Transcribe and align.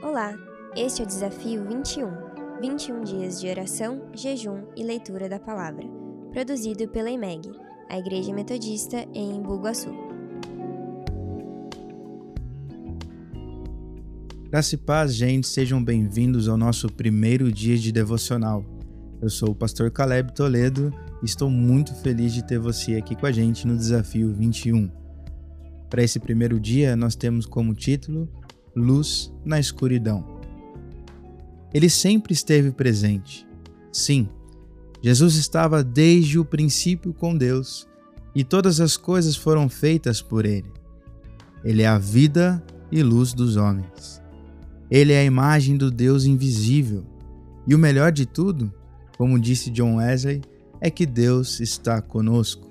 Olá, 0.00 0.32
este 0.76 1.02
é 1.02 1.04
o 1.04 1.08
Desafio 1.08 1.64
21. 1.68 2.60
21 2.60 3.02
dias 3.02 3.40
de 3.40 3.48
oração, 3.48 4.08
jejum 4.14 4.62
e 4.76 4.84
leitura 4.84 5.28
da 5.28 5.40
palavra. 5.40 5.84
Produzido 6.30 6.86
pela 6.88 7.10
IMEG, 7.10 7.50
a 7.88 7.98
Igreja 7.98 8.32
Metodista 8.32 9.04
em 9.12 9.42
Bugaçu. 9.42 9.90
Graça 14.48 14.76
e 14.76 14.78
paz, 14.78 15.14
gente, 15.14 15.48
sejam 15.48 15.82
bem-vindos 15.82 16.48
ao 16.48 16.56
nosso 16.56 16.86
primeiro 16.92 17.50
dia 17.50 17.76
de 17.76 17.90
devocional. 17.90 18.64
Eu 19.20 19.28
sou 19.28 19.50
o 19.50 19.54
pastor 19.54 19.90
Caleb 19.90 20.32
Toledo 20.32 20.94
e 21.20 21.26
estou 21.26 21.50
muito 21.50 21.92
feliz 21.96 22.32
de 22.32 22.46
ter 22.46 22.60
você 22.60 22.94
aqui 22.94 23.16
com 23.16 23.26
a 23.26 23.32
gente 23.32 23.66
no 23.66 23.76
Desafio 23.76 24.32
21. 24.32 24.88
Para 25.90 26.04
esse 26.04 26.20
primeiro 26.20 26.60
dia, 26.60 26.94
nós 26.94 27.16
temos 27.16 27.46
como 27.46 27.74
título 27.74 28.28
Luz 28.78 29.32
na 29.44 29.58
Escuridão. 29.60 30.24
Ele 31.72 31.90
sempre 31.90 32.32
esteve 32.32 32.70
presente. 32.70 33.46
Sim, 33.92 34.28
Jesus 35.02 35.36
estava 35.36 35.84
desde 35.84 36.38
o 36.38 36.44
princípio 36.44 37.12
com 37.12 37.36
Deus 37.36 37.86
e 38.34 38.42
todas 38.42 38.80
as 38.80 38.96
coisas 38.96 39.36
foram 39.36 39.68
feitas 39.68 40.22
por 40.22 40.46
ele. 40.46 40.72
Ele 41.64 41.82
é 41.82 41.86
a 41.86 41.98
vida 41.98 42.62
e 42.90 43.02
luz 43.02 43.34
dos 43.34 43.56
homens. 43.56 44.22
Ele 44.90 45.12
é 45.12 45.20
a 45.20 45.24
imagem 45.24 45.76
do 45.76 45.90
Deus 45.90 46.24
invisível. 46.24 47.04
E 47.66 47.74
o 47.74 47.78
melhor 47.78 48.12
de 48.12 48.24
tudo, 48.24 48.72
como 49.18 49.38
disse 49.38 49.70
John 49.70 49.96
Wesley, 49.96 50.40
é 50.80 50.88
que 50.88 51.04
Deus 51.04 51.60
está 51.60 52.00
conosco. 52.00 52.66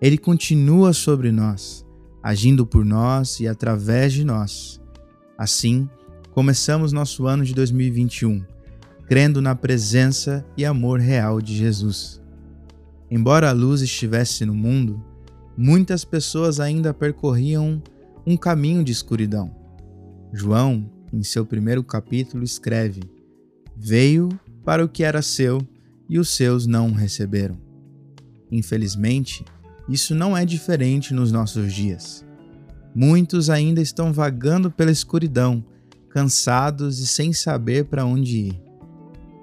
Ele 0.00 0.18
continua 0.18 0.92
sobre 0.92 1.32
nós 1.32 1.86
agindo 2.26 2.66
por 2.66 2.84
nós 2.84 3.38
e 3.38 3.46
através 3.46 4.12
de 4.12 4.24
nós. 4.24 4.80
Assim, 5.38 5.88
começamos 6.32 6.92
nosso 6.92 7.26
ano 7.26 7.44
de 7.44 7.54
2021, 7.54 8.42
crendo 9.06 9.42
na 9.42 9.54
presença 9.54 10.44
e 10.56 10.64
amor 10.64 10.98
real 10.98 11.40
de 11.40 11.54
Jesus. 11.54 12.20
Embora 13.10 13.50
a 13.50 13.52
luz 13.52 13.82
estivesse 13.82 14.44
no 14.46 14.54
mundo, 14.54 15.02
muitas 15.56 16.04
pessoas 16.04 16.58
ainda 16.58 16.92
percorriam 16.92 17.82
um 18.26 18.36
caminho 18.36 18.82
de 18.82 18.92
escuridão. 18.92 19.54
João, 20.32 20.90
em 21.12 21.22
seu 21.22 21.46
primeiro 21.46 21.84
capítulo, 21.84 22.42
escreve: 22.42 23.02
Veio 23.76 24.28
para 24.64 24.84
o 24.84 24.88
que 24.88 25.04
era 25.04 25.22
seu 25.22 25.60
e 26.08 26.18
os 26.18 26.30
seus 26.30 26.66
não 26.66 26.88
o 26.88 26.94
receberam. 26.94 27.56
Infelizmente, 28.50 29.44
isso 29.88 30.14
não 30.14 30.36
é 30.36 30.44
diferente 30.44 31.14
nos 31.14 31.30
nossos 31.30 31.72
dias. 31.72 32.25
Muitos 32.98 33.50
ainda 33.50 33.82
estão 33.82 34.10
vagando 34.10 34.70
pela 34.70 34.90
escuridão, 34.90 35.62
cansados 36.08 36.98
e 36.98 37.06
sem 37.06 37.30
saber 37.30 37.84
para 37.84 38.06
onde 38.06 38.38
ir. 38.38 38.62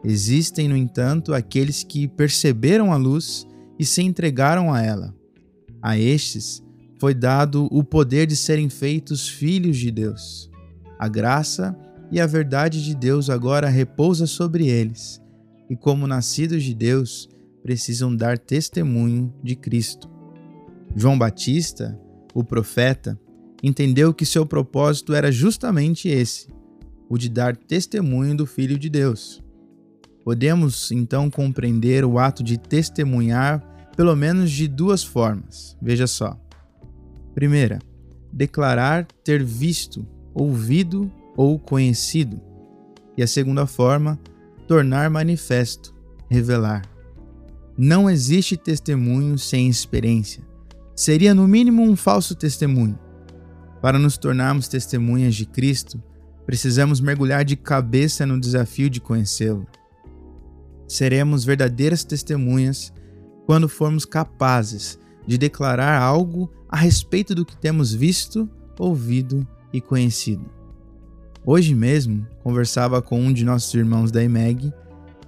Existem, 0.04 0.68
no 0.68 0.76
entanto, 0.76 1.36
aqueles 1.36 1.84
que 1.84 2.08
perceberam 2.08 2.92
a 2.92 2.98
luz 2.98 3.46
e 3.78 3.86
se 3.86 4.02
entregaram 4.02 4.74
a 4.74 4.82
ela. 4.82 5.14
A 5.80 5.96
estes 5.96 6.64
foi 7.00 7.14
dado 7.14 7.68
o 7.70 7.84
poder 7.84 8.26
de 8.26 8.36
serem 8.36 8.70
feitos 8.70 9.30
filhos 9.30 9.78
de 9.78 9.92
Deus. 9.92 10.50
A 10.98 11.08
graça 11.08 11.78
e 12.12 12.20
a 12.20 12.26
verdade 12.26 12.84
de 12.84 12.96
Deus 12.96 13.30
agora 13.30 13.70
repousa 13.70 14.26
sobre 14.26 14.68
eles, 14.68 15.22
e 15.70 15.76
como 15.76 16.08
nascidos 16.08 16.64
de 16.64 16.74
Deus, 16.74 17.30
precisam 17.62 18.16
dar 18.16 18.40
testemunho 18.40 19.32
de 19.44 19.56
Cristo. 19.56 20.10
João 20.96 21.20
Batista, 21.20 21.96
o 22.34 22.44
profeta, 22.44 23.16
entendeu 23.64 24.14
que 24.14 24.26
seu 24.26 24.46
propósito 24.46 25.14
era 25.14 25.32
justamente 25.32 26.10
esse, 26.10 26.48
o 27.10 27.18
de 27.18 27.30
dar 27.30 27.56
testemunho 27.56 28.36
do 28.36 28.46
Filho 28.46 28.78
de 28.78 28.90
Deus. 28.90 29.42
Podemos 30.24 30.92
então 30.92 31.30
compreender 31.30 32.04
o 32.04 32.20
ato 32.20 32.44
de 32.44 32.58
testemunhar 32.58 33.62
pelo 33.96 34.16
menos 34.16 34.52
de 34.52 34.68
duas 34.68 35.04
formas. 35.04 35.78
Veja 35.82 36.08
só. 36.08 36.38
Primeira, 37.34 37.80
declarar 38.32 39.08
ter 39.24 39.44
visto, 39.44 40.06
ouvido 40.34 41.10
ou 41.38 41.58
conhecido. 41.58 42.42
E 43.18 43.24
a 43.24 43.28
segunda 43.28 43.66
forma, 43.66 44.20
tornar 44.68 45.10
manifesto, 45.10 45.96
revelar. 46.30 46.84
Não 47.78 48.10
existe 48.10 48.58
testemunho 48.58 49.38
sem 49.38 49.70
experiência 49.70 50.44
seria 50.96 51.34
no 51.34 51.48
mínimo 51.48 51.84
um 51.84 51.96
falso 51.96 52.36
testemunho. 52.36 52.98
Para 53.84 54.00
nos 54.00 54.18
tornarmos 54.18 54.70
testemunhas 54.70 55.36
de 55.36 55.46
Cristo, 55.46 56.02
precisamos 56.46 57.02
mergulhar 57.02 57.44
de 57.44 57.58
cabeça 57.58 58.26
no 58.26 58.40
desafio 58.40 58.90
de 58.90 59.02
conhecê-lo. 59.02 59.68
Seremos 60.88 61.44
verdadeiras 61.44 62.06
testemunhas 62.06 62.94
quando 63.46 63.68
formos 63.68 64.06
capazes 64.06 64.98
de 65.28 65.38
declarar 65.38 66.02
algo 66.02 66.50
a 66.70 66.78
respeito 66.78 67.36
do 67.36 67.46
que 67.46 67.58
temos 67.58 67.94
visto, 67.94 68.50
ouvido 68.80 69.46
e 69.74 69.82
conhecido. 69.82 70.50
Hoje 71.46 71.76
mesmo, 71.76 72.26
conversava 72.42 73.02
com 73.02 73.20
um 73.20 73.34
de 73.34 73.44
nossos 73.44 73.74
irmãos 73.74 74.14
da 74.14 74.24
IMEG 74.24 74.72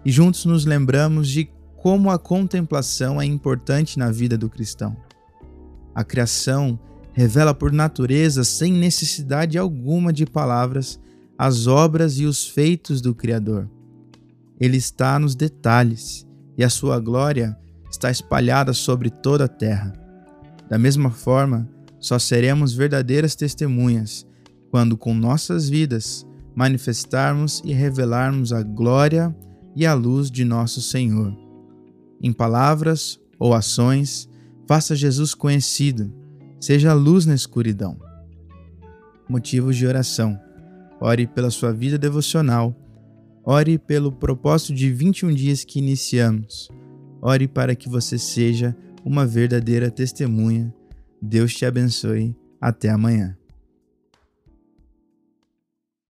e 0.06 0.10
juntos 0.10 0.46
nos 0.46 0.64
lembramos 0.64 1.28
de 1.28 1.50
como 1.76 2.10
a 2.10 2.18
contemplação 2.18 3.22
é 3.22 3.26
importante 3.26 4.00
na 4.00 4.10
vida 4.12 4.38
do 4.38 4.50
cristão. 4.50 4.96
A 5.94 6.06
criação 6.06 6.80
revela 7.16 7.54
por 7.54 7.72
natureza, 7.72 8.44
sem 8.44 8.74
necessidade 8.74 9.58
alguma 9.58 10.12
de 10.12 10.26
palavras, 10.26 11.00
as 11.38 11.66
obras 11.66 12.20
e 12.20 12.26
os 12.26 12.46
feitos 12.46 13.00
do 13.00 13.16
Criador. 13.16 13.70
Ele 14.60 14.76
está 14.76 15.18
nos 15.18 15.34
detalhes 15.34 16.28
e 16.58 16.64
a 16.64 16.70
sua 16.70 17.00
glória 17.00 17.58
está 17.90 18.12
espalhada 18.12 18.74
sobre 18.74 19.10
toda 19.10 19.46
a 19.46 19.48
terra. 19.48 19.94
Da 20.70 20.78
mesma 20.78 21.10
forma, 21.10 21.70
só 22.00 22.20
seremos 22.20 22.74
verdadeiras 22.74 23.34
testemunhas 23.34 24.28
quando, 24.70 24.98
com 24.98 25.14
nossas 25.14 25.70
vidas, 25.70 26.28
manifestarmos 26.54 27.62
e 27.64 27.72
revelarmos 27.72 28.52
a 28.52 28.62
glória 28.62 29.34
e 29.74 29.86
a 29.86 29.94
luz 29.94 30.30
de 30.30 30.44
nosso 30.44 30.82
Senhor. 30.82 31.34
Em 32.22 32.34
palavras 32.34 33.18
ou 33.40 33.54
ações, 33.54 34.30
Faça 34.68 34.96
Jesus 34.96 35.36
conhecido, 35.36 36.12
seja 36.66 36.94
luz 36.94 37.28
na 37.28 37.36
escuridão. 37.36 37.96
Motivos 39.30 39.78
de 39.78 39.86
oração. 39.86 40.40
Ore 41.00 41.28
pela 41.28 41.52
sua 41.52 41.72
vida 41.72 41.96
devocional. 41.96 42.76
Ore 43.44 43.78
pelo 43.78 44.12
propósito 44.12 44.74
de 44.74 44.92
21 44.92 45.32
dias 45.36 45.64
que 45.64 45.78
iniciamos. 45.78 46.68
Ore 47.22 47.48
para 47.48 47.76
que 47.76 47.88
você 47.88 48.18
seja 48.18 48.76
uma 49.04 49.28
verdadeira 49.28 49.92
testemunha. 49.92 50.74
Deus 51.22 51.54
te 51.54 51.68
abençoe. 51.68 52.36
Até 52.60 52.90
amanhã. 52.90 53.38